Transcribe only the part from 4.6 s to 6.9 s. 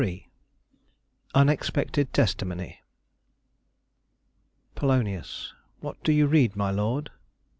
Pol. What do you read, my